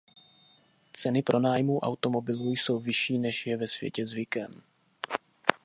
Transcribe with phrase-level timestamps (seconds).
[0.93, 4.61] Ceny pronájmu automobilů jsou vyšší než je ve světě zvykem.